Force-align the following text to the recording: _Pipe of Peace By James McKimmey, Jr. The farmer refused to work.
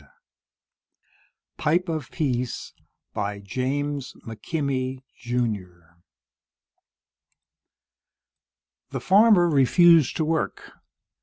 _Pipe 1.59 1.87
of 1.87 2.09
Peace 2.09 2.73
By 3.13 3.37
James 3.37 4.15
McKimmey, 4.25 5.03
Jr. 5.19 5.91
The 8.89 8.99
farmer 8.99 9.47
refused 9.47 10.17
to 10.17 10.25
work. 10.25 10.71